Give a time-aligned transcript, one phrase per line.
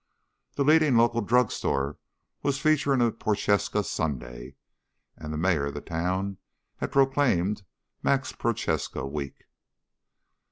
[0.55, 1.99] The leading local drugstore
[2.41, 4.55] was featuring a Prochaska sundae
[5.15, 6.37] and the Mayor of the town
[6.77, 7.61] had proclaimed
[8.01, 9.43] MAX PROCHASKA week.